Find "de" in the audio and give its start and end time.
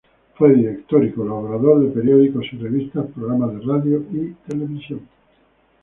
1.85-1.91, 3.53-3.59